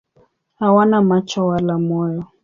[0.59, 2.23] Hawana macho wala moyo.